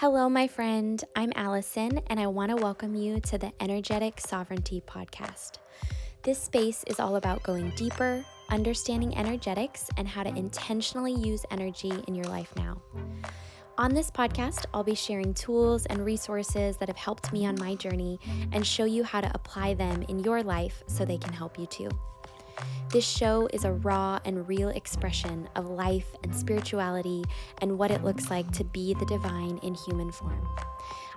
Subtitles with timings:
[0.00, 1.04] Hello, my friend.
[1.14, 5.58] I'm Allison, and I want to welcome you to the Energetic Sovereignty Podcast.
[6.22, 11.92] This space is all about going deeper, understanding energetics, and how to intentionally use energy
[12.08, 12.80] in your life now.
[13.76, 17.74] On this podcast, I'll be sharing tools and resources that have helped me on my
[17.74, 18.18] journey
[18.52, 21.66] and show you how to apply them in your life so they can help you
[21.66, 21.90] too.
[22.90, 27.24] This show is a raw and real expression of life and spirituality
[27.58, 30.48] and what it looks like to be the divine in human form.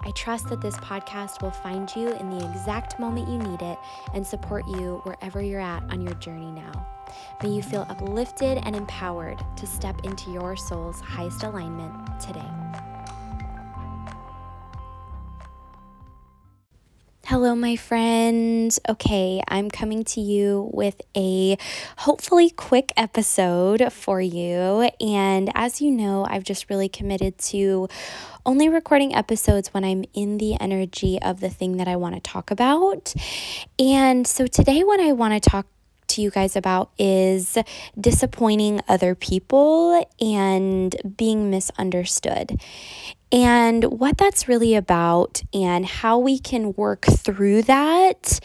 [0.02, 3.80] I trust that this podcast will find you in the exact moment you need it
[4.14, 6.86] and support you wherever you're at on your journey now.
[7.42, 12.83] May you feel uplifted and empowered to step into your soul's highest alignment today.
[17.26, 18.82] Hello, my friends.
[18.90, 21.58] Okay, I'm coming to you with a
[22.00, 24.92] hopefully quick episode for you.
[25.00, 27.88] And as you know, I've just really committed to
[28.46, 32.20] only recording episodes when I'm in the energy of the thing that I want to
[32.20, 33.14] talk about.
[33.80, 35.66] And so today, what I want to talk
[36.08, 37.58] to you guys about is
[37.98, 42.60] disappointing other people and being misunderstood
[43.34, 48.40] and what that's really about and how we can work through that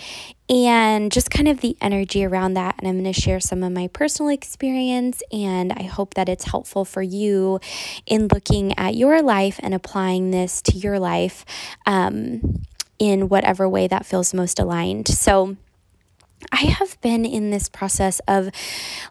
[0.48, 2.75] and just kind of the energy around that.
[2.78, 6.45] And I'm going to share some of my personal experience, and I hope that it's
[6.45, 7.61] helpful for you
[8.06, 11.45] in looking at your life and applying this to your life
[11.84, 12.62] um,
[12.98, 15.06] in whatever way that feels most aligned.
[15.06, 15.58] So,
[16.53, 18.50] I have been in this process of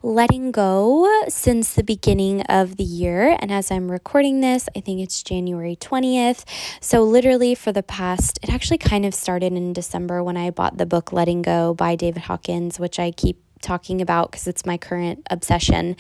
[0.01, 3.37] letting go since the beginning of the year.
[3.39, 6.45] And as I'm recording this, I think it's January 20th.
[6.81, 10.77] So, literally, for the past, it actually kind of started in December when I bought
[10.77, 13.37] the book Letting Go by David Hawkins, which I keep
[13.67, 15.95] talking about because it's my current obsession,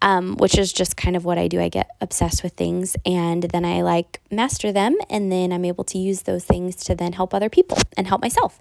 [0.00, 1.60] um, which is just kind of what I do.
[1.60, 5.84] I get obsessed with things and then I like master them, and then I'm able
[5.84, 8.58] to use those things to then help other people and help myself.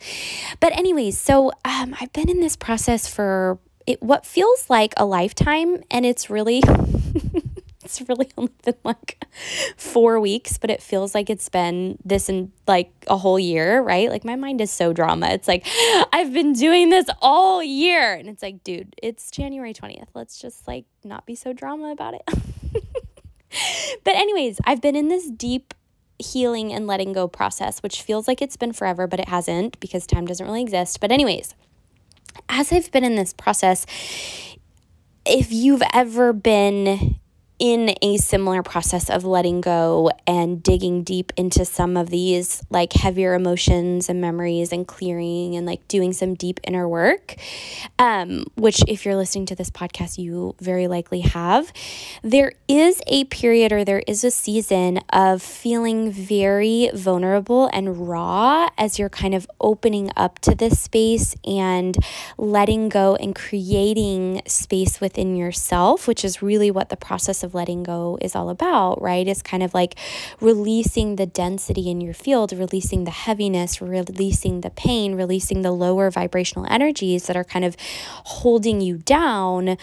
[0.59, 5.05] But, anyways, so um, I've been in this process for it, what feels like a
[5.05, 6.61] lifetime, and it's really.
[7.89, 9.23] it's really only been like
[9.75, 14.09] four weeks, but it feels like it's been this in like a whole year, right?
[14.09, 15.29] Like my mind is so drama.
[15.29, 15.65] It's like,
[16.13, 18.13] I've been doing this all year.
[18.13, 20.09] And it's like, dude, it's January 20th.
[20.13, 22.21] Let's just like not be so drama about it.
[24.03, 25.73] but, anyways, I've been in this deep
[26.19, 30.05] healing and letting go process, which feels like it's been forever, but it hasn't because
[30.05, 30.99] time doesn't really exist.
[30.99, 31.55] But, anyways,
[32.47, 33.85] as I've been in this process,
[35.25, 37.19] if you've ever been
[37.59, 42.93] in a similar process of letting go and digging deep into some of these like
[42.93, 47.35] heavier emotions and memories and clearing and like doing some deep inner work,
[47.99, 51.73] um, which, if you're listening to this podcast, you very likely have,
[52.23, 58.69] there is a period or there is a season of feeling very vulnerable and raw
[58.77, 61.97] as you're kind of opening up to this space and
[62.37, 67.55] letting go and creating space within yourself, which is really what the process of of
[67.55, 69.27] letting go is all about, right?
[69.27, 69.95] It's kind of like
[70.39, 76.11] releasing the density in your field, releasing the heaviness, releasing the pain, releasing the lower
[76.11, 77.75] vibrational energies that are kind of
[78.25, 79.77] holding you down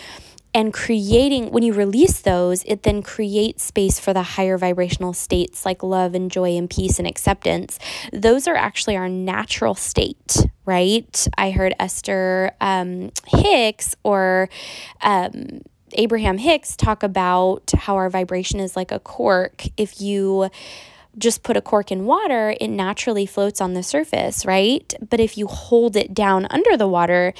[0.56, 5.66] and creating when you release those it then creates space for the higher vibrational states
[5.66, 7.78] like love and joy and peace and acceptance
[8.10, 14.48] those are actually our natural state right i heard esther um, hicks or
[15.02, 15.60] um,
[15.96, 19.64] Abraham Hicks talk about how our vibration is like a cork.
[19.76, 20.50] If you
[21.18, 24.92] just put a cork in water, it naturally floats on the surface, right?
[25.08, 27.32] But if you hold it down under the water,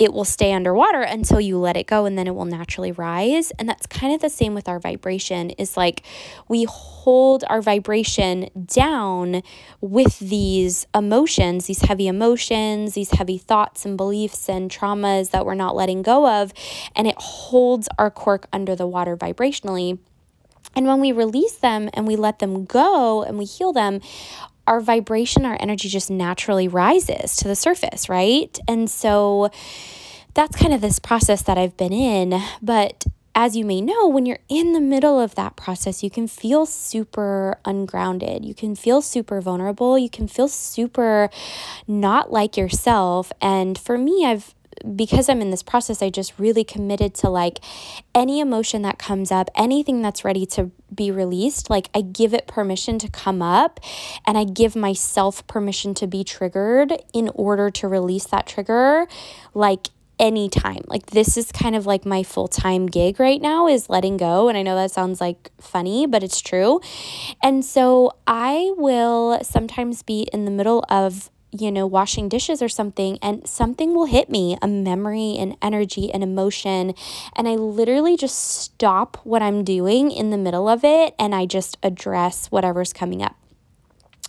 [0.00, 3.50] it will stay underwater until you let it go and then it will naturally rise.
[3.52, 6.02] And that's kind of the same with our vibration is like
[6.48, 9.42] we hold our vibration down
[9.82, 15.54] with these emotions these heavy emotions these heavy thoughts and beliefs and traumas that we're
[15.54, 16.52] not letting go of
[16.96, 19.98] and it holds our cork under the water vibrationally.
[20.74, 24.00] And when we release them and we let them go and we heal them,
[24.70, 28.56] our vibration, our energy just naturally rises to the surface, right?
[28.68, 29.50] And so
[30.34, 32.40] that's kind of this process that I've been in.
[32.62, 36.28] But as you may know, when you're in the middle of that process, you can
[36.28, 38.44] feel super ungrounded.
[38.44, 39.98] You can feel super vulnerable.
[39.98, 41.30] You can feel super
[41.88, 43.32] not like yourself.
[43.40, 44.54] And for me, I've
[44.96, 47.60] because I'm in this process, I just really committed to like
[48.14, 52.46] any emotion that comes up, anything that's ready to be released, like I give it
[52.46, 53.80] permission to come up
[54.26, 59.06] and I give myself permission to be triggered in order to release that trigger,
[59.54, 59.88] like
[60.18, 60.82] anytime.
[60.86, 64.58] Like this is kind of like my full-time gig right now is letting go and
[64.58, 66.80] I know that sounds like funny, but it's true.
[67.42, 72.68] And so I will sometimes be in the middle of you know, washing dishes or
[72.68, 76.94] something, and something will hit me a memory, an energy, an emotion.
[77.34, 81.46] And I literally just stop what I'm doing in the middle of it and I
[81.46, 83.39] just address whatever's coming up.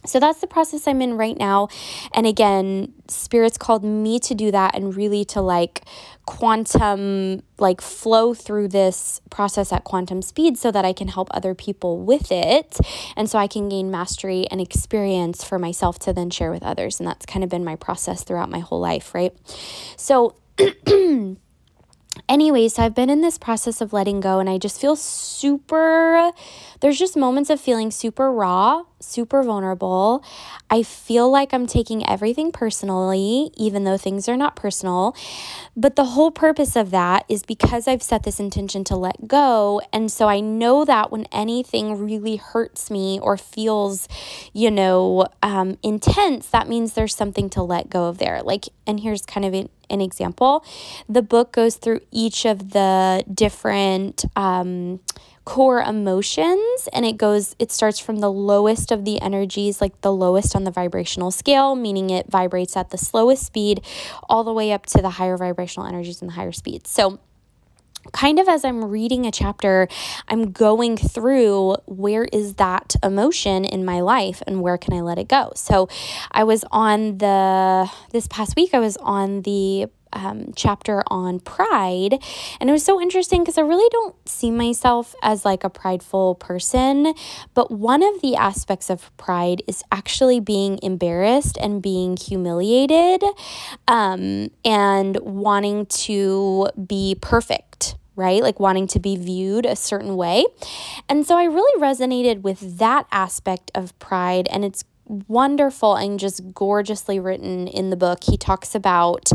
[0.06, 1.68] So that's the process I'm in right now.
[2.13, 5.83] And again, spirits called me to do that and really to like
[6.25, 11.53] quantum, like flow through this process at quantum speed so that I can help other
[11.53, 12.77] people with it.
[13.15, 17.00] And so I can gain mastery and experience for myself to then share with others.
[17.00, 19.36] And that's kind of been my process throughout my whole life, right?
[19.97, 20.36] So,
[22.30, 26.31] anyway, so I've been in this process of letting go and I just feel super,
[26.80, 30.24] there's just moments of feeling super raw, super vulnerable.
[30.69, 35.15] I feel like I'm taking everything personally, even though things are not personal.
[35.75, 39.81] But the whole purpose of that is because I've set this intention to let go.
[39.92, 44.07] And so I know that when anything really hurts me or feels,
[44.53, 48.42] you know, um, intense, that means there's something to let go of there.
[48.44, 50.65] Like, and here's kind of an, an example
[51.07, 54.25] the book goes through each of the different.
[54.36, 55.00] Um,
[55.43, 60.13] core emotions and it goes it starts from the lowest of the energies like the
[60.13, 63.81] lowest on the vibrational scale meaning it vibrates at the slowest speed
[64.29, 67.19] all the way up to the higher vibrational energies and the higher speeds so
[68.13, 69.88] kind of as I'm reading a chapter,
[70.27, 75.17] I'm going through where is that emotion in my life and where can I let
[75.17, 75.51] it go.
[75.55, 75.87] So
[76.31, 82.17] I was on the, this past week, I was on the um, chapter on pride.
[82.59, 86.35] And it was so interesting because I really don't see myself as like a prideful
[86.35, 87.13] person.
[87.53, 93.23] But one of the aspects of pride is actually being embarrassed and being humiliated
[93.87, 98.43] um, and wanting to be perfect right?
[98.43, 100.45] Like wanting to be viewed a certain way.
[101.07, 104.47] And so I really resonated with that aspect of pride.
[104.51, 104.83] And it's
[105.27, 108.23] wonderful and just gorgeously written in the book.
[108.23, 109.29] He talks about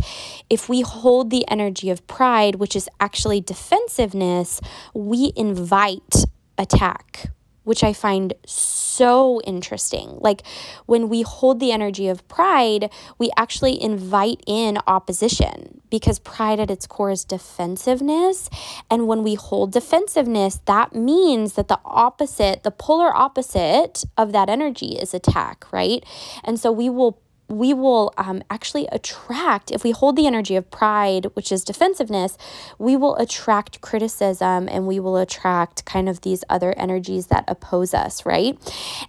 [0.48, 4.60] if we hold the energy of pride, which is actually defensiveness,
[4.94, 6.24] we invite
[6.58, 7.30] attack,
[7.66, 10.18] which I find so interesting.
[10.20, 10.42] Like
[10.86, 16.70] when we hold the energy of pride, we actually invite in opposition because pride at
[16.70, 18.48] its core is defensiveness.
[18.88, 24.48] And when we hold defensiveness, that means that the opposite, the polar opposite of that
[24.48, 26.04] energy is attack, right?
[26.44, 30.70] And so we will we will um, actually attract, if we hold the energy of
[30.70, 32.36] pride, which is defensiveness,
[32.78, 37.94] we will attract criticism and we will attract kind of these other energies that oppose
[37.94, 38.58] us, right?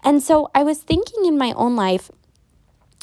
[0.04, 2.12] And so I was thinking in my own life,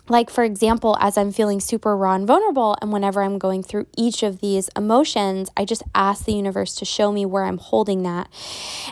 [0.09, 3.87] like for example as i'm feeling super raw and vulnerable and whenever i'm going through
[3.97, 8.03] each of these emotions i just ask the universe to show me where i'm holding
[8.03, 8.29] that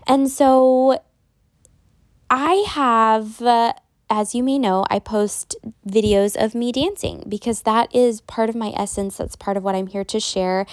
[0.07, 0.99] and so
[2.31, 3.75] i have uh,
[4.11, 5.57] as you may know, I post
[5.89, 9.17] videos of me dancing because that is part of my essence.
[9.17, 10.67] That's part of what I'm here to share.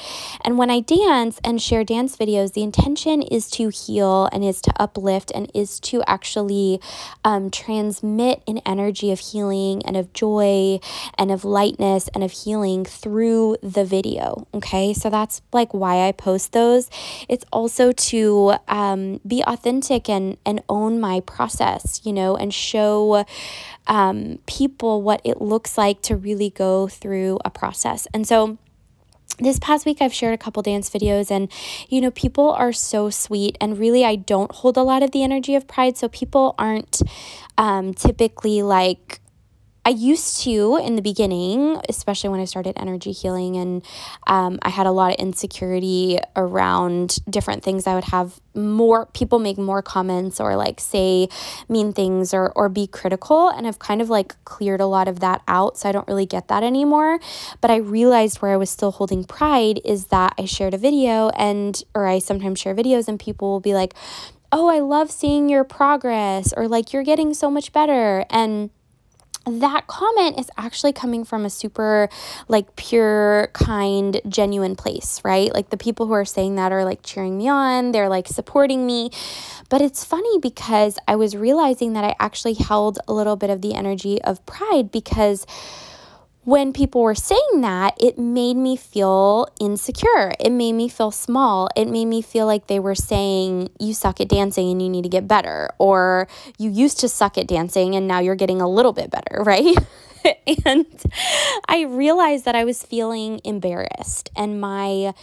[0.44, 4.62] And when I dance and share dance videos, the intention is to heal and is
[4.64, 6.82] to uplift and is to actually
[7.24, 10.80] um, transmit an energy of healing and of joy
[11.18, 14.48] and of lightness and of healing through the video.
[14.54, 16.90] Okay, so that's like why I post those.
[17.30, 23.26] It's also to um, be authentic and, and own my process, you know, and show
[23.88, 28.08] um, people what it looks like to really go through a process.
[28.14, 28.58] And so,
[29.38, 31.50] this past week I've shared a couple dance videos and
[31.88, 35.24] you know people are so sweet and really I don't hold a lot of the
[35.24, 37.02] energy of pride so people aren't
[37.58, 39.22] um, typically like
[39.86, 43.86] I used to in the beginning, especially when I started energy healing, and
[44.28, 47.88] um, I had a lot of insecurity around different things.
[47.88, 51.30] I would have more people make more comments or like say
[51.70, 55.22] mean things or or be critical, and I've kind of like cleared a lot of
[55.22, 57.20] that out, so I don't really get that anymore.
[57.62, 61.30] But I realized where I was still holding pride is that I shared a video
[61.30, 63.94] and or I sometimes share videos, and people will be like,
[64.52, 68.72] "Oh, I love seeing your progress," or like, "You're getting so much better," and
[69.46, 72.10] that comment is actually coming from a super
[72.48, 75.54] like pure kind genuine place right?
[75.54, 78.86] Like the people who are saying that are like cheering me on they're like supporting
[78.86, 79.12] me.
[79.70, 83.62] But it's funny because i was realizing that i actually held a little bit of
[83.62, 85.46] the energy of pride because
[86.44, 90.34] when people were saying that, it made me feel insecure.
[90.40, 91.70] It made me feel small.
[91.76, 95.04] It made me feel like they were saying, You suck at dancing and you need
[95.04, 95.70] to get better.
[95.78, 96.28] Or
[96.58, 99.76] you used to suck at dancing and now you're getting a little bit better, right?
[100.66, 100.86] and
[101.68, 104.30] I realized that I was feeling embarrassed.
[104.36, 105.14] And my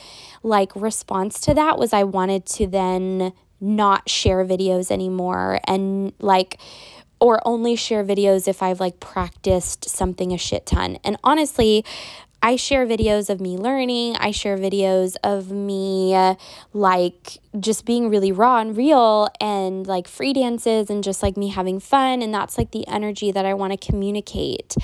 [0.42, 6.58] like response to that was I wanted to then not share videos anymore and like
[7.20, 10.99] or only share videos if I've like practiced something a shit ton.
[11.04, 11.85] And honestly,
[12.43, 14.16] I share videos of me learning.
[14.16, 16.37] I share videos of me
[16.73, 21.49] like just being really raw and real and like free dances and just like me
[21.49, 24.76] having fun and that's like the energy that I want to communicate.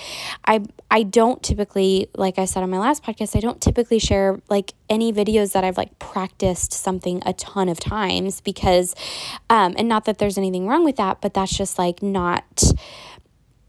[0.44, 4.40] I I don't typically like I said on my last podcast, I don't typically share
[4.48, 8.94] like any videos that I've like practiced something a ton of times because
[9.50, 12.62] um and not that there's anything wrong with that, but that's just like not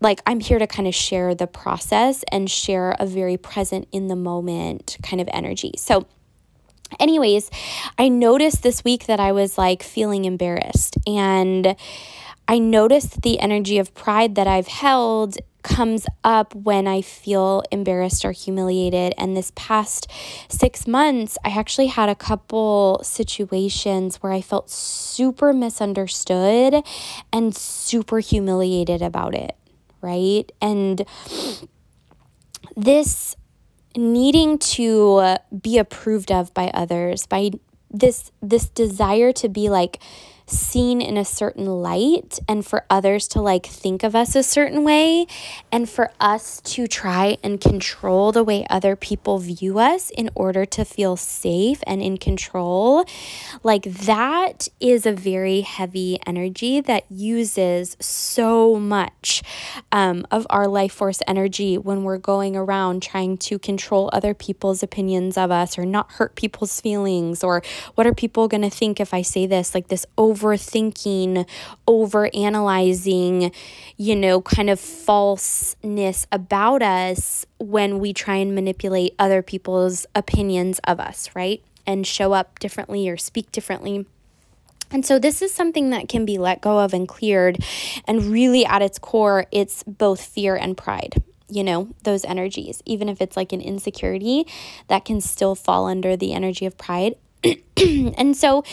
[0.03, 4.07] like I'm here to kind of share the process and share a very present in
[4.07, 5.73] the moment kind of energy.
[5.77, 6.05] So,
[6.99, 7.49] anyways,
[7.97, 11.75] I noticed this week that I was like feeling embarrassed and
[12.47, 18.25] I noticed the energy of pride that I've held comes up when I feel embarrassed
[18.25, 19.13] or humiliated.
[19.17, 20.11] And this past
[20.49, 26.83] six months, I actually had a couple situations where I felt super misunderstood
[27.31, 29.55] and super humiliated about it
[30.03, 30.51] right?
[30.61, 31.05] And
[32.75, 33.35] this
[33.95, 37.51] needing to be approved of by others, by
[37.89, 39.99] this this desire to be like
[40.45, 44.83] seen in a certain light and for others to like think of us a certain
[44.83, 45.25] way
[45.71, 50.65] and for us to try and control the way other people view us in order
[50.65, 53.05] to feel safe and in control.
[53.63, 59.43] Like that is a very heavy energy that uses so much
[59.91, 64.83] um, of our life force energy when we're going around trying to control other people's
[64.83, 67.61] opinions of us or not hurt people's feelings or
[67.95, 69.73] what are people going to think if I say this?
[69.73, 71.47] Like this over overthinking,
[71.87, 73.51] over analyzing,
[73.97, 80.79] you know, kind of falseness about us when we try and manipulate other people's opinions
[80.85, 81.63] of us, right?
[81.85, 84.05] And show up differently or speak differently.
[84.91, 87.63] And so, this is something that can be let go of and cleared.
[88.07, 92.81] And really, at its core, it's both fear and pride you know, those energies.
[92.85, 94.47] Even if it's like an insecurity,
[94.87, 97.15] that can still fall under the energy of pride.
[97.77, 98.63] and so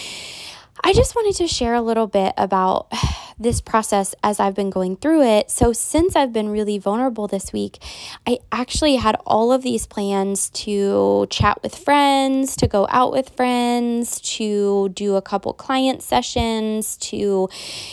[0.82, 2.92] I just wanted to share a little bit about
[3.40, 5.50] this process as I've been going through it.
[5.50, 7.78] So, since I've been really vulnerable this week,
[8.26, 13.30] I actually had all of these plans to chat with friends, to go out with
[13.30, 17.48] friends, to do a couple client sessions, to,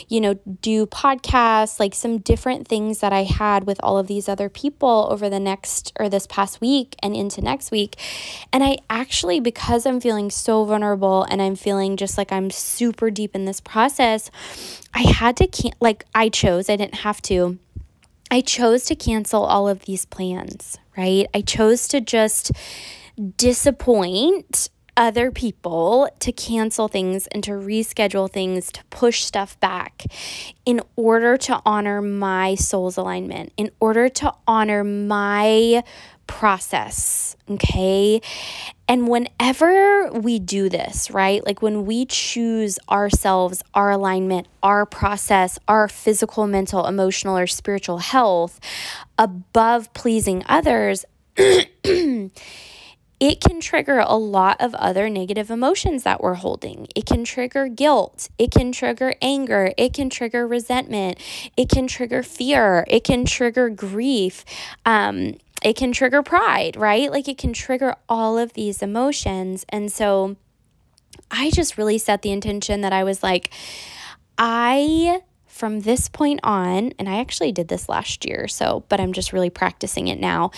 [0.09, 4.27] you know, do podcasts, like some different things that I had with all of these
[4.27, 7.95] other people over the next or this past week and into next week.
[8.51, 13.09] And I actually, because I'm feeling so vulnerable and I'm feeling just like I'm super
[13.09, 14.29] deep in this process,
[14.93, 17.58] I had to can like I chose, I didn't have to.
[18.29, 21.27] I chose to cancel all of these plans, right?
[21.34, 22.51] I chose to just
[23.38, 30.06] disappoint other people to cancel things and to reschedule things, to push stuff back
[30.65, 35.84] in order to honor my soul's alignment, in order to honor my
[36.27, 37.36] process.
[37.50, 38.22] Okay.
[38.88, 45.60] And whenever we do this, right, like when we choose ourselves, our alignment, our process,
[45.67, 48.60] our physical, mental, emotional, or spiritual health
[49.17, 51.05] above pleasing others,
[53.19, 56.88] it can trigger a lot of other negative emotions that we're holding.
[56.96, 58.29] It can trigger guilt.
[58.38, 59.74] It can trigger anger.
[59.77, 61.19] It can trigger resentment.
[61.57, 62.86] It can trigger fear.
[62.88, 64.46] It can trigger grief.
[64.86, 67.12] Um, it can trigger pride, right?
[67.12, 69.65] Like it can trigger all of these emotions.
[69.67, 70.38] And so
[71.29, 73.51] I just really set the intention that I was like,
[74.38, 79.12] I from this point on, and I actually did this last year, so, but I'm
[79.12, 80.51] just really practicing it now,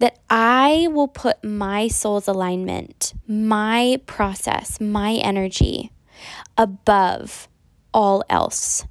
[0.00, 5.90] that I will put my soul's alignment, my process, my energy
[6.58, 7.48] above
[7.94, 8.84] all else.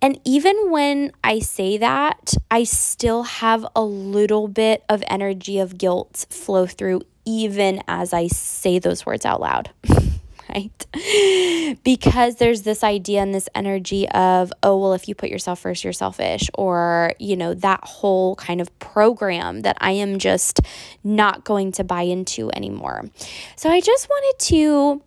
[0.00, 5.78] And even when I say that, I still have a little bit of energy of
[5.78, 9.70] guilt flow through, even as I say those words out loud.
[10.54, 10.86] right?
[11.84, 15.84] Because there's this idea and this energy of, oh, well, if you put yourself first,
[15.84, 20.60] you're selfish, or, you know, that whole kind of program that I am just
[21.02, 23.10] not going to buy into anymore.
[23.56, 25.02] So I just wanted to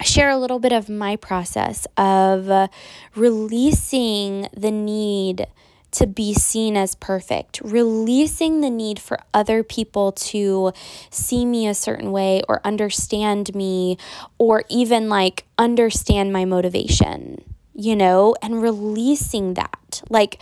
[0.00, 2.68] share a little bit of my process of uh,
[3.14, 5.46] releasing the need
[5.92, 10.72] to be seen as perfect, releasing the need for other people to
[11.10, 13.98] see me a certain way or understand me
[14.38, 17.44] or even like understand my motivation,
[17.74, 20.02] you know, and releasing that.
[20.08, 20.40] Like,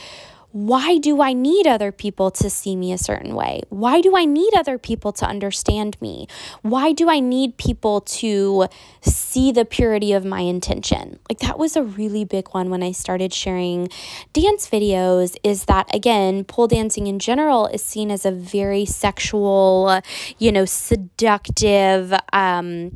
[0.53, 3.63] why do I need other people to see me a certain way?
[3.69, 6.27] Why do I need other people to understand me?
[6.63, 8.67] Why do I need people to
[9.01, 11.21] see the purity of my intention?
[11.29, 13.89] Like that was a really big one when I started sharing
[14.33, 20.01] dance videos is that again, pole dancing in general is seen as a very sexual,
[20.39, 22.93] you know, seductive um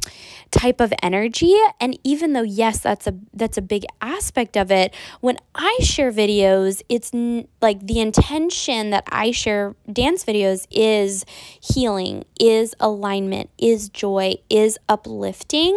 [0.54, 1.54] type of energy.
[1.80, 6.12] And even though yes that's a that's a big aspect of it when i share
[6.12, 11.24] videos it's n- like the intention that i share dance videos is
[11.60, 15.74] healing is alignment is joy is uplifting.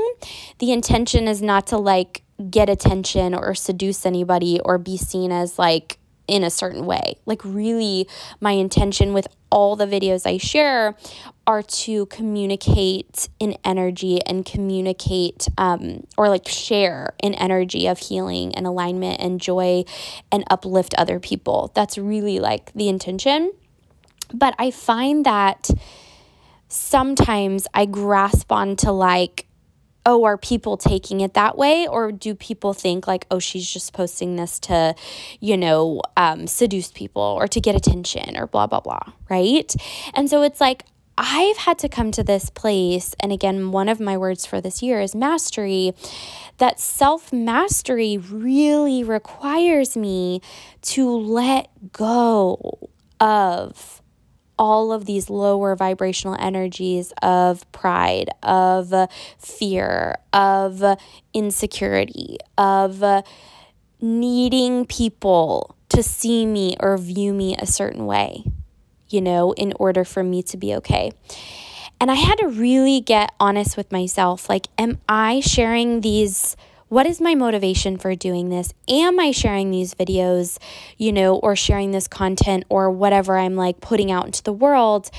[0.60, 5.57] The intention is not to like get attention or seduce anybody or be seen as
[5.57, 7.17] like in a certain way.
[7.25, 8.07] Like, really,
[8.39, 10.96] my intention with all the videos I share
[11.46, 18.53] are to communicate in energy and communicate um, or like share an energy of healing
[18.53, 19.86] and alignment and joy
[20.31, 21.72] and uplift other people.
[21.74, 23.53] That's really like the intention.
[24.34, 25.69] But I find that
[26.67, 29.47] sometimes I grasp onto like,
[30.08, 31.86] oh, are people taking it that way?
[31.86, 34.96] Or do people think like, oh, she's just posting this to,
[35.42, 39.76] you know, um, seduce people or to get attention or blah, blah, blah, right?
[40.14, 40.86] And so it's like,
[41.18, 44.84] I've had to come to this place, and again, one of my words for this
[44.84, 45.94] year is mastery.
[46.60, 50.42] That self mastery really requires me
[50.84, 54.04] to let go of
[54.58, 58.94] all of these lower vibrational energies of pride, of
[59.38, 60.84] fear, of
[61.34, 63.04] insecurity, of
[64.02, 68.44] needing people to see me or view me a certain way,
[69.10, 71.12] you know, in order for me to be okay.
[72.00, 74.50] And I had to really get honest with myself.
[74.50, 76.56] Like, am I sharing these?
[76.89, 78.74] What is my motivation for doing this?
[78.88, 80.58] Am I sharing these videos,
[80.98, 85.12] you know, or sharing this content or whatever I'm like putting out into the world?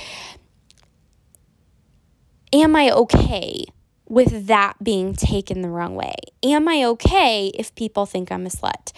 [2.55, 3.65] Am I okay
[4.09, 6.15] with that being taken the wrong way?
[6.43, 8.93] Am I okay if people think I'm a slut?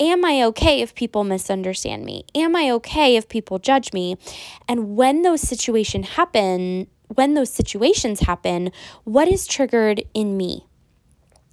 [0.00, 2.24] Am I okay if people misunderstand me?
[2.34, 4.16] Am I okay if people judge me?
[4.68, 8.72] And when those situations happen, when those situations happen,
[9.04, 10.66] what is triggered in me?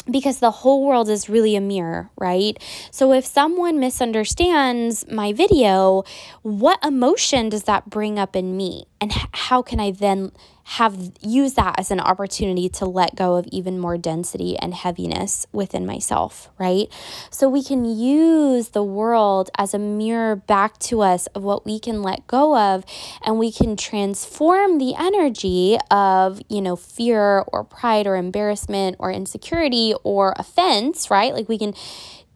[0.09, 2.57] Because the whole world is really a mirror, right?
[2.91, 6.03] So if someone misunderstands my video,
[6.41, 8.85] what emotion does that bring up in me?
[8.99, 10.31] And how can I then
[10.63, 15.45] have used that as an opportunity to let go of even more density and heaviness
[15.51, 16.87] within myself, right?
[17.29, 21.79] So we can use the world as a mirror back to us of what we
[21.79, 22.85] can let go of
[23.21, 29.11] and we can transform the energy of, you know, fear or pride or embarrassment or
[29.11, 31.33] insecurity or offense, right?
[31.33, 31.73] Like we can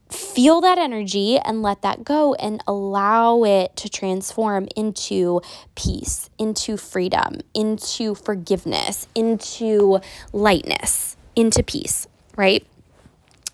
[0.10, 5.42] feel that energy and let that go and allow it to transform into
[5.76, 10.00] peace, into freedom, into forgiveness, into
[10.32, 12.66] lightness, into peace, right?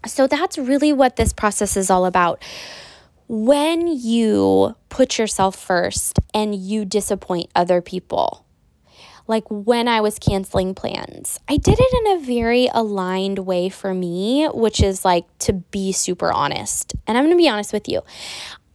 [0.05, 2.43] So that's really what this process is all about.
[3.27, 8.45] When you put yourself first and you disappoint other people,
[9.27, 11.39] like when I was canceling plans.
[11.47, 15.91] I did it in a very aligned way for me, which is like to be
[15.91, 16.93] super honest.
[17.07, 18.01] And I'm going to be honest with you.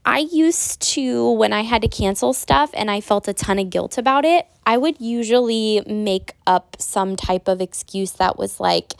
[0.04, 3.68] I used to, when I had to cancel stuff and I felt a ton of
[3.68, 8.94] guilt about it, I would usually make up some type of excuse that was like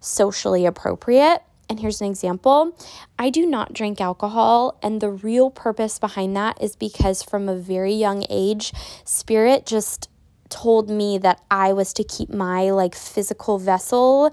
[0.00, 1.42] socially appropriate.
[1.68, 2.78] And here's an example
[3.18, 4.78] I do not drink alcohol.
[4.82, 8.72] And the real purpose behind that is because from a very young age,
[9.04, 10.08] spirit just
[10.54, 14.32] told me that I was to keep my like physical vessel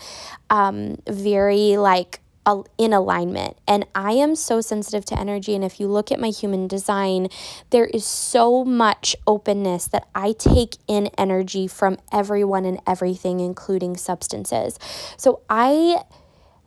[0.52, 2.20] um, very like
[2.78, 3.58] in alignment.
[3.68, 5.56] And I am so sensitive to energy.
[5.56, 7.28] And if you look at my human design,
[7.70, 13.96] there is so much openness that I take in energy from everyone and everything, including
[13.98, 14.78] substances.
[15.18, 16.04] So I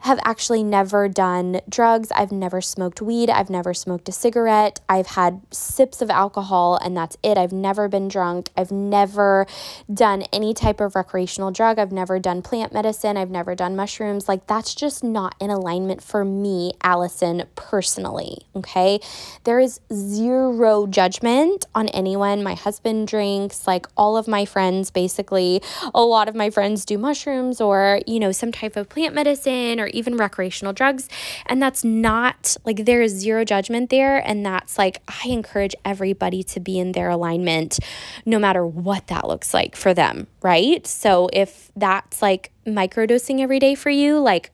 [0.05, 2.12] have actually never done drugs.
[2.14, 3.31] I've never smoked weed.
[3.31, 4.79] I've never smoked a cigarette.
[4.87, 7.38] I've had sips of alcohol and that's it.
[7.38, 8.51] I've never been drunk.
[8.55, 9.47] I've never
[9.93, 11.79] done any type of recreational drug.
[11.79, 13.17] I've never done plant medicine.
[13.17, 14.29] I've never done mushrooms.
[14.29, 18.47] Like, that's just not in alignment for me, Allison, personally.
[18.55, 19.01] Okay.
[19.45, 22.43] There is zero judgment on anyone.
[22.43, 25.62] My husband drinks, like, all of my friends, basically,
[25.95, 29.81] a lot of my friends do mushrooms or, you know, some type of plant medicine
[29.81, 31.09] or even recreational drugs.
[31.46, 34.18] And that's not like there is zero judgment there.
[34.18, 37.78] And that's like, I encourage everybody to be in their alignment
[38.26, 40.87] no matter what that looks like for them, right?
[40.87, 44.50] So if that's like microdosing every day for you, like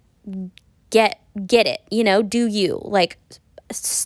[0.90, 2.80] get get it, you know, do you.
[2.84, 3.18] Like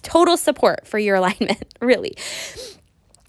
[0.03, 2.17] total support for your alignment, really.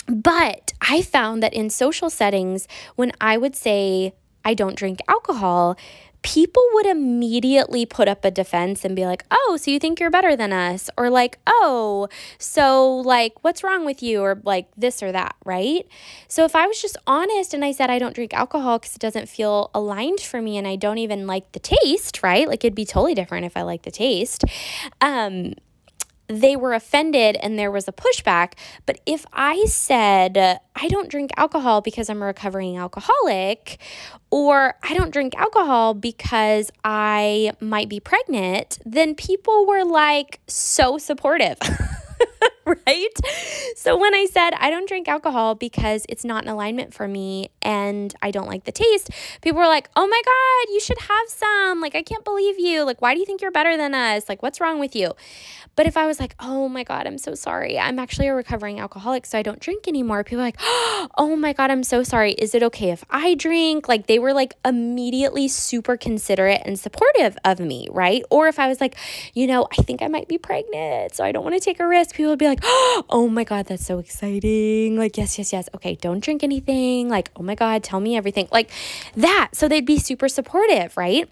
[0.08, 4.14] But I found that in social settings, when I would say
[4.44, 5.78] I don't drink alcohol,
[6.26, 10.10] people would immediately put up a defense and be like, oh, so you think you're
[10.10, 10.90] better than us?
[10.98, 12.10] Or like, oh,
[12.40, 14.22] so like, what's wrong with you?
[14.22, 15.88] Or like this or that, right?
[16.28, 19.02] So if I was just honest and I said I don't drink alcohol because it
[19.02, 22.48] doesn't feel aligned for me and I don't even like the taste, right?
[22.48, 24.46] Like it'd be totally different if I like the taste.
[25.02, 25.54] Um,
[26.28, 28.54] they were offended and there was a pushback.
[28.86, 33.80] But if I said, uh, I don't drink alcohol because I'm a recovering alcoholic,
[34.32, 40.98] or I don't drink alcohol because I might be pregnant, then people were like so
[40.98, 41.58] supportive.
[42.88, 43.10] right?
[43.76, 47.50] So when I said I don't drink alcohol because it's not in alignment for me
[47.62, 51.28] and I don't like the taste, people were like, "Oh my god, you should have
[51.28, 51.80] some.
[51.82, 52.84] Like I can't believe you.
[52.84, 54.28] Like why do you think you're better than us?
[54.28, 55.14] Like what's wrong with you?"
[55.76, 57.78] But if I was like, "Oh my god, I'm so sorry.
[57.78, 61.70] I'm actually a recovering alcoholic, so I don't drink anymore." People like, "Oh my god,
[61.70, 62.32] I'm so sorry.
[62.34, 67.38] Is it okay if I drink?" Like they were like immediately super considerate and supportive
[67.44, 68.24] of me, right?
[68.32, 68.96] Or if I was like,
[69.34, 71.88] "You know, I think I might be pregnant, so I don't want to take a
[71.88, 74.98] risk." People would be like, oh my God, that's so exciting.
[74.98, 75.70] Like, yes, yes, yes.
[75.76, 77.10] Okay, don't drink anything.
[77.10, 78.48] Like, oh my God, tell me everything.
[78.52, 78.70] Like
[79.16, 79.50] that.
[79.54, 81.30] So they'd be super supportive, right?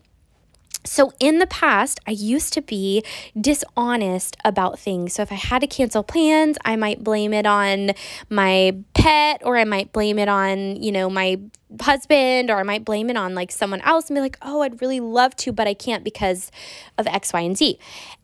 [0.86, 3.06] So, in the past, I used to be
[3.40, 5.14] dishonest about things.
[5.14, 7.92] So, if I had to cancel plans, I might blame it on
[8.30, 11.40] my pet or I might blame it on, you know, my
[11.80, 14.82] husband or I might blame it on like someone else and be like, oh, I'd
[14.82, 16.52] really love to, but I can't because
[16.98, 17.80] of X, Y, and Z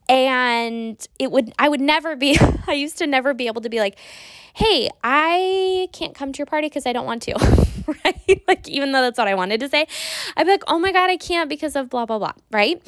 [0.10, 3.80] and it would i would never be i used to never be able to be
[3.80, 3.98] like
[4.56, 7.34] hey i can't come to your party because i don't want to
[8.06, 8.16] right?
[8.48, 9.88] Like even though that's what i wanted to say
[10.36, 12.82] i'd be like oh my god i can't because of blah blah blah right?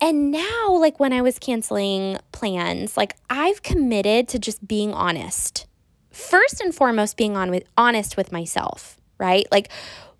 [0.00, 5.66] And now like when i was canceling plans like i've committed to just being honest.
[6.10, 9.46] First and foremost being on with honest with myself right?
[9.52, 9.70] Like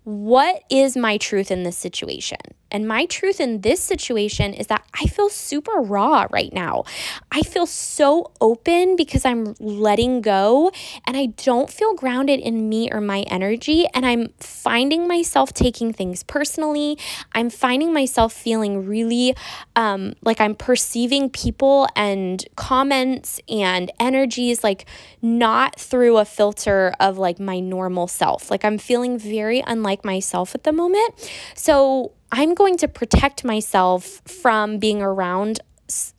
[0.03, 2.39] what is my truth in this situation
[2.71, 6.83] and my truth in this situation is that I feel super raw right now.
[7.31, 10.71] I feel so open because I'm letting go
[11.05, 13.85] and I don't feel grounded in me or my energy.
[13.93, 16.97] And I'm finding myself taking things personally.
[17.33, 19.35] I'm finding myself feeling really
[19.75, 24.85] um, like I'm perceiving people and comments and energies like
[25.21, 28.49] not through a filter of like my normal self.
[28.49, 31.13] Like I'm feeling very unlike myself at the moment.
[31.55, 35.59] So, I'm going to protect myself from being around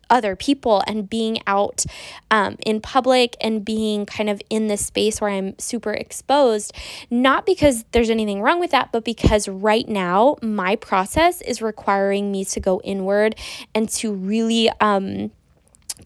[0.09, 1.83] other people and being out
[2.29, 6.71] um, in public and being kind of in this space where I'm super exposed,
[7.09, 12.31] not because there's anything wrong with that, but because right now my process is requiring
[12.31, 13.35] me to go inward
[13.73, 14.69] and to really.
[14.79, 15.31] Um,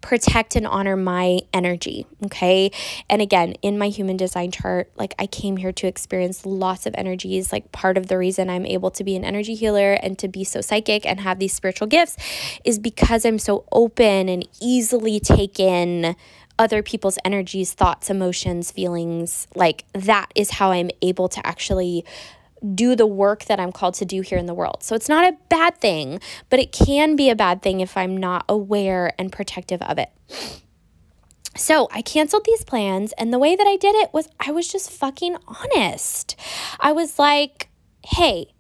[0.02, 2.06] protect and honor my energy.
[2.26, 2.72] Okay.
[3.10, 6.94] And again, in my human design chart, like I came here to experience lots of
[6.98, 7.52] energies.
[7.52, 10.44] Like part of the reason I'm able to be an energy healer and to be
[10.44, 12.18] so psychic and have these spiritual gifts
[12.64, 16.16] is because I'm so open and easily taken
[16.60, 19.48] other people's energies, thoughts, emotions, feelings.
[19.56, 22.04] Like that is how I'm able to actually
[22.74, 24.84] do the work that I'm called to do here in the world.
[24.84, 28.18] So it's not a bad thing, but it can be a bad thing if I'm
[28.18, 30.10] not aware and protective of it.
[31.56, 34.72] So I canceled these plans, and the way that I did it was I was
[34.72, 36.36] just fucking honest.
[36.80, 37.70] I was like,
[38.06, 38.54] hey,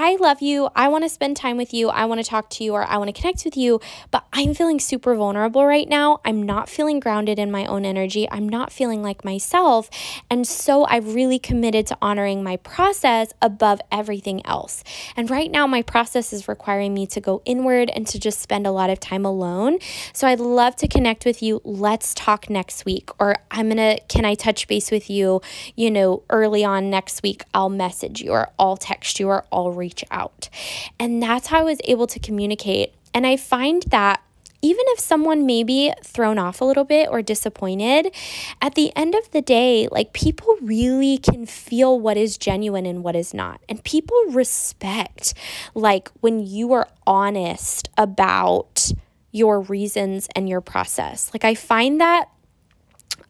[0.00, 0.68] I love you.
[0.76, 1.88] I want to spend time with you.
[1.88, 3.80] I want to talk to you or I want to connect with you,
[4.12, 6.20] but I'm feeling super vulnerable right now.
[6.24, 8.30] I'm not feeling grounded in my own energy.
[8.30, 9.90] I'm not feeling like myself.
[10.30, 14.84] And so I've really committed to honoring my process above everything else.
[15.16, 18.68] And right now, my process is requiring me to go inward and to just spend
[18.68, 19.80] a lot of time alone.
[20.12, 21.60] So I'd love to connect with you.
[21.64, 23.10] Let's talk next week.
[23.18, 25.42] Or I'm going to, can I touch base with you,
[25.74, 27.42] you know, early on next week?
[27.52, 30.50] I'll message you or I'll text you or I'll reach out.
[30.98, 32.92] And that's how I was able to communicate.
[33.14, 34.22] And I find that
[34.60, 38.12] even if someone may be thrown off a little bit or disappointed,
[38.60, 43.04] at the end of the day, like people really can feel what is genuine and
[43.04, 43.60] what is not.
[43.68, 45.32] And people respect,
[45.74, 48.92] like, when you are honest about
[49.30, 51.30] your reasons and your process.
[51.32, 52.28] Like, I find that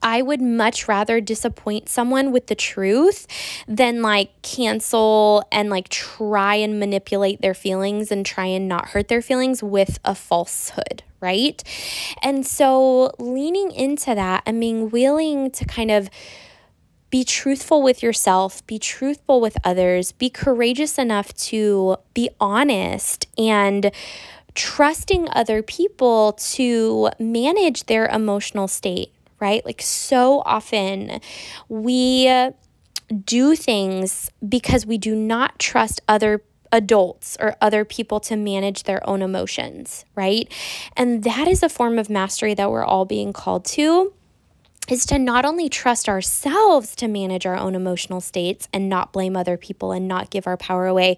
[0.03, 3.27] I would much rather disappoint someone with the truth
[3.67, 9.09] than like cancel and like try and manipulate their feelings and try and not hurt
[9.09, 11.62] their feelings with a falsehood, right?
[12.23, 16.09] And so leaning into that and being willing to kind of
[17.11, 23.91] be truthful with yourself, be truthful with others, be courageous enough to be honest and
[24.55, 29.64] trusting other people to manage their emotional state, right?
[29.64, 31.20] Like so often
[31.68, 32.53] we uh,
[33.24, 39.07] do things because we do not trust other adults or other people to manage their
[39.09, 40.53] own emotions, right?
[40.96, 44.12] And that is a form of mastery that we're all being called to
[44.88, 49.37] is to not only trust ourselves to manage our own emotional states and not blame
[49.37, 51.16] other people and not give our power away,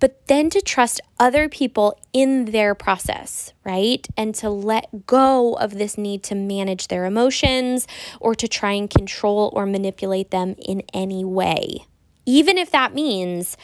[0.00, 4.06] but then to trust other people in their process, right?
[4.16, 7.86] And to let go of this need to manage their emotions
[8.20, 11.86] or to try and control or manipulate them in any way.
[12.26, 13.56] Even if that means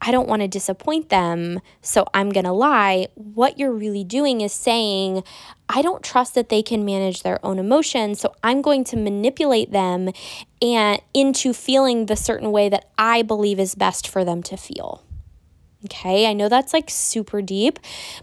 [0.00, 3.08] I don't want to disappoint them, so I'm going to lie.
[3.14, 5.24] What you're really doing is saying,
[5.68, 9.72] I don't trust that they can manage their own emotions, so I'm going to manipulate
[9.72, 10.10] them
[10.62, 15.02] and into feeling the certain way that I believe is best for them to feel.
[15.86, 17.78] Okay, I know that's like super deep,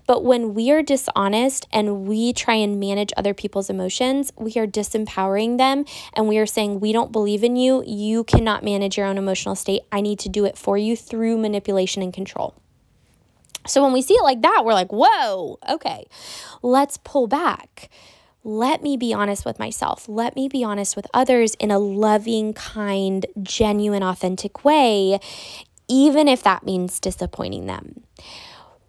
[0.06, 4.68] but when we are dishonest and we try and manage other people's emotions, we are
[4.68, 7.82] disempowering them and we are saying, We don't believe in you.
[7.86, 9.84] You cannot manage your own emotional state.
[9.94, 12.54] I need to do it for you through manipulation and control.
[13.66, 16.06] So when we see it like that, we're like, Whoa, okay,
[16.62, 17.90] let's pull back.
[18.44, 20.10] Let me be honest with myself.
[20.10, 25.22] Let me be honest with others in a loving, kind, genuine, authentic way
[25.88, 28.04] even if that means disappointing them.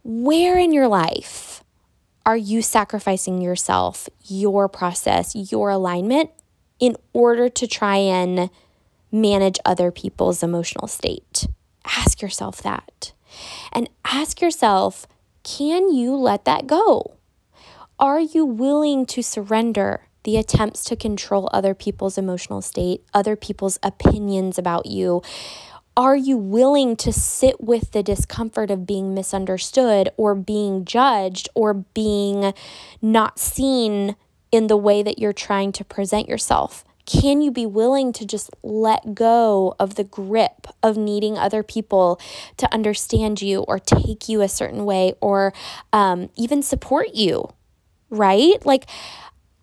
[0.02, 1.64] Where in your life
[2.26, 6.30] are you sacrificing yourself, your process, your alignment
[6.78, 8.50] in order to try and
[9.12, 11.46] manage other people's emotional state?
[11.84, 13.12] Ask yourself that.
[13.72, 15.06] And ask yourself
[15.42, 17.16] can you let that go?
[17.98, 23.78] Are you willing to surrender the attempts to control other people's emotional state, other people's
[23.82, 25.22] opinions about you?
[25.96, 31.72] Are you willing to sit with the discomfort of being misunderstood or being judged or
[31.72, 32.52] being
[33.00, 34.16] not seen
[34.50, 36.84] in the way that you're trying to present yourself?
[37.06, 42.18] Can you be willing to just let go of the grip of needing other people
[42.56, 45.52] to understand you or take you a certain way or
[45.92, 47.52] um, even support you?
[48.10, 48.64] Right?
[48.64, 48.86] Like,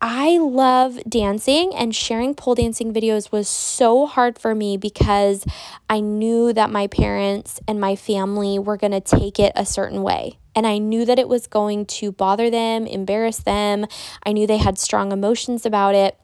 [0.03, 5.45] I love dancing, and sharing pole dancing videos was so hard for me because
[5.87, 10.01] I knew that my parents and my family were going to take it a certain
[10.01, 10.39] way.
[10.55, 13.85] And I knew that it was going to bother them, embarrass them.
[14.25, 16.17] I knew they had strong emotions about it.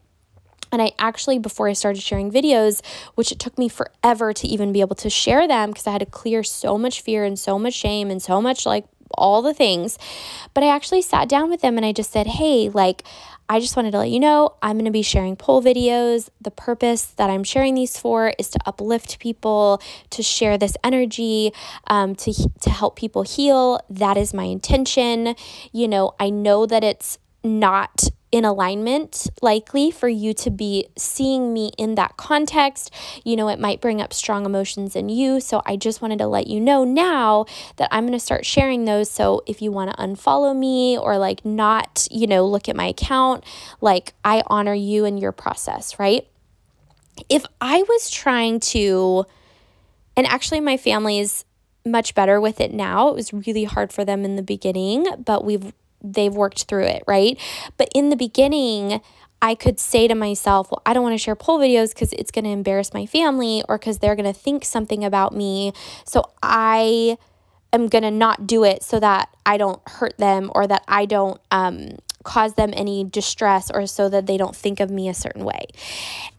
[0.71, 4.73] And I actually, before I started sharing videos, which it took me forever to even
[4.73, 7.59] be able to share them because I had to clear so much fear and so
[7.59, 9.97] much shame and so much like all the things.
[10.53, 13.03] But I actually sat down with them and I just said, hey, like,
[13.49, 16.29] I just wanted to let you know I'm going to be sharing pole videos.
[16.41, 21.53] The purpose that I'm sharing these for is to uplift people, to share this energy,
[21.87, 23.79] um, to, to help people heal.
[23.89, 25.35] That is my intention.
[25.71, 31.53] You know, I know that it's not in alignment, likely for you to be seeing
[31.53, 32.93] me in that context.
[33.23, 35.39] You know, it might bring up strong emotions in you.
[35.39, 37.45] So I just wanted to let you know now
[37.77, 39.09] that I'm going to start sharing those.
[39.09, 42.87] So if you want to unfollow me or like not, you know, look at my
[42.87, 43.43] account,
[43.79, 46.27] like I honor you and your process, right?
[47.29, 49.25] If I was trying to,
[50.15, 51.45] and actually my family is
[51.85, 53.07] much better with it now.
[53.09, 57.03] It was really hard for them in the beginning, but we've they've worked through it,
[57.07, 57.39] right?
[57.77, 59.01] But in the beginning,
[59.41, 62.31] I could say to myself, well, I don't want to share pole videos because it's
[62.31, 65.73] going to embarrass my family or because they're going to think something about me.
[66.05, 67.17] So I
[67.71, 71.05] am going to not do it so that I don't hurt them or that I
[71.05, 75.13] don't um, cause them any distress or so that they don't think of me a
[75.13, 75.67] certain way.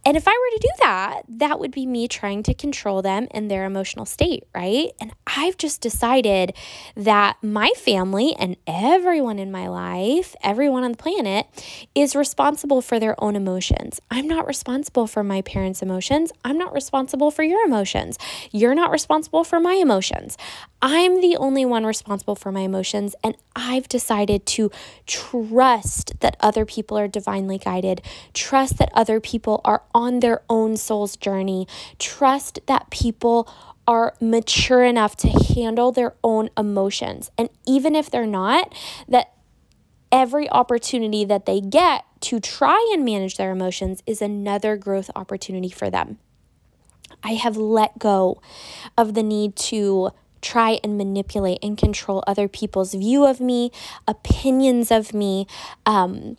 [0.09, 3.29] And if I were to do that, that would be me trying to control them
[3.31, 4.91] and their emotional state, right?
[5.03, 6.55] And I've just decided
[6.97, 11.47] that my family and everyone in my life, everyone on the planet,
[11.95, 14.01] is responsible for their own emotions.
[14.11, 16.33] I'm not responsible for my parents' emotions.
[16.43, 18.19] I'm not responsible for your emotions.
[18.51, 20.39] You're not responsible for my emotions.
[20.81, 24.71] I'm the only one responsible for my emotions, and I've decided to
[25.07, 28.01] trust that other people are divinely guided,
[28.33, 31.67] trust that other people are on their own soul's journey,
[31.99, 33.53] trust that people
[33.89, 37.33] are mature enough to handle their own emotions.
[37.37, 38.73] And even if they're not,
[39.09, 39.33] that
[40.13, 45.69] every opportunity that they get to try and manage their emotions is another growth opportunity
[45.69, 46.19] for them.
[47.25, 48.41] I have let go
[48.97, 53.73] of the need to try and manipulate and control other people's view of me,
[54.07, 55.49] opinions of me,
[55.85, 56.37] um,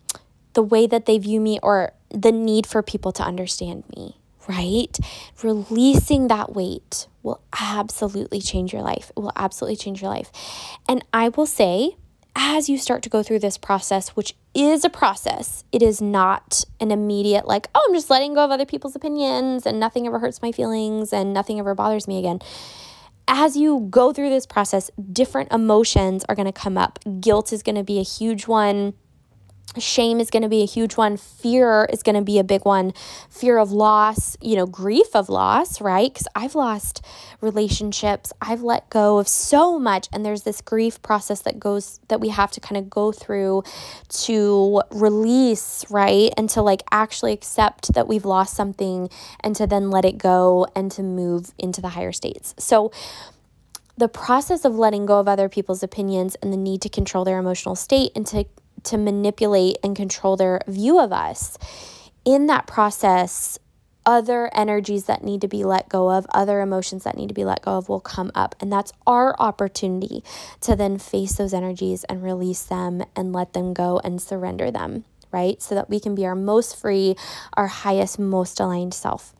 [0.53, 4.17] the way that they view me, or the need for people to understand me,
[4.47, 4.97] right?
[5.43, 9.11] Releasing that weight will absolutely change your life.
[9.15, 10.31] It will absolutely change your life.
[10.87, 11.97] And I will say,
[12.35, 16.63] as you start to go through this process, which is a process, it is not
[16.79, 20.19] an immediate, like, oh, I'm just letting go of other people's opinions and nothing ever
[20.19, 22.39] hurts my feelings and nothing ever bothers me again.
[23.27, 26.97] As you go through this process, different emotions are going to come up.
[27.19, 28.93] Guilt is going to be a huge one
[29.77, 31.17] shame is going to be a huge one.
[31.17, 32.93] Fear is going to be a big one.
[33.29, 36.11] Fear of loss you know grief of loss right?
[36.11, 37.05] Because i've lost
[37.41, 38.33] relationships.
[38.41, 42.29] I've let go of so much and there's this grief process that goes that we
[42.29, 43.63] have to kind of go through
[44.09, 46.31] to release right?
[46.37, 49.09] And to like actually accept that we've lost something
[49.41, 52.55] and to then let it go and to move into the higher states.
[52.57, 52.91] So
[53.97, 57.37] the process of letting go of other people's opinions and the need to control their
[57.37, 58.45] emotional state and to
[58.85, 61.57] to manipulate and control their view of us.
[62.25, 63.59] In that process,
[64.05, 67.45] other energies that need to be let go of, other emotions that need to be
[67.45, 68.55] let go of will come up.
[68.59, 70.23] And that's our opportunity
[70.61, 75.05] to then face those energies and release them and let them go and surrender them,
[75.31, 75.61] right?
[75.61, 77.15] So that we can be our most free,
[77.53, 79.35] our highest, most aligned self.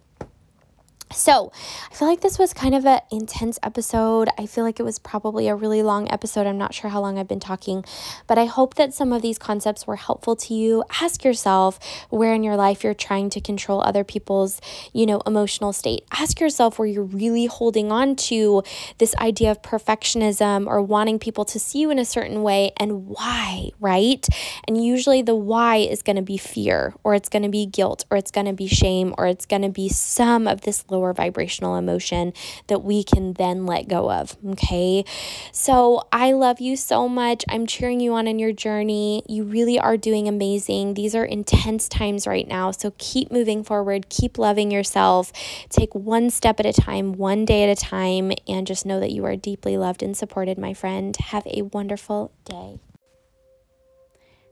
[1.12, 1.52] So,
[1.89, 4.30] I feel like this was kind of an intense episode.
[4.38, 6.45] I feel like it was probably a really long episode.
[6.45, 7.84] I'm not sure how long I've been talking,
[8.28, 10.84] but I hope that some of these concepts were helpful to you.
[11.02, 11.80] Ask yourself
[12.12, 14.62] where in your life you're trying to control other people's,
[14.93, 16.04] you know, emotional state.
[16.12, 18.62] Ask yourself where you're really holding on to
[19.00, 23.08] this idea of perfectionism or wanting people to see you in a certain way and
[23.08, 24.28] why, right?
[24.67, 28.06] And usually the why is going to be fear or it's going to be guilt
[28.12, 31.13] or it's going to be shame or it's going to be some of this lower
[31.13, 32.33] vibrational emotion
[32.67, 34.38] that we can then let go of.
[34.51, 35.05] Okay.
[35.51, 37.45] So I love you so much.
[37.47, 39.23] I'm cheering you on in your journey.
[39.27, 40.95] You really are doing amazing.
[40.95, 42.71] These are intense times right now.
[42.71, 45.31] So keep moving forward, keep loving yourself.
[45.69, 49.12] Take one step at a time, one day at a time, and just know that
[49.12, 51.15] you are deeply loved and supported, my friend.
[51.17, 52.79] Have a wonderful day.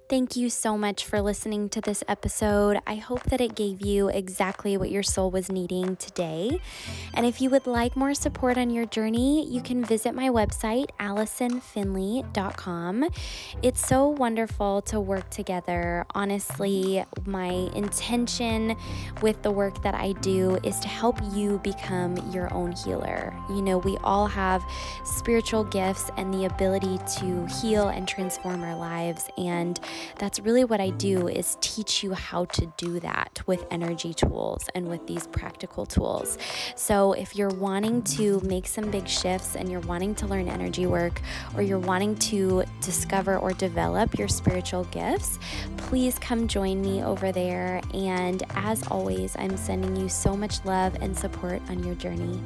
[0.10, 2.80] Thank you so much for listening to this episode.
[2.88, 6.62] I hope that it gave you exactly what your soul was needing today.
[7.14, 10.92] And if you would like more support on your journey, you can visit my website,
[11.02, 13.10] AllisonFinley.com.
[13.62, 16.06] It's so wonderful to work together.
[16.16, 18.78] Honestly, my intention
[19.22, 23.36] with the work that I do is to help you become your own healer.
[23.50, 24.64] You know, we all have
[25.04, 29.28] spiritual gifts and the ability to heal and transform our lives.
[29.38, 29.78] And
[30.18, 34.70] that's really what I do is teach you how to do that with energy tools
[34.76, 36.38] and with these practical tools.
[36.76, 40.86] So if you're wanting to make some big shifts and you're wanting to learn energy
[40.86, 41.22] work
[41.56, 45.40] or you're wanting to discover or develop your spiritual gifts,
[45.78, 47.82] please come join me over there.
[47.94, 52.40] And as always, I'm sending you so much love and support on your journey.